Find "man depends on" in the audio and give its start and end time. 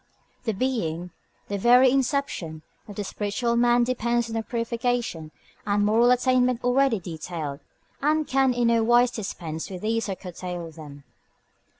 3.55-4.33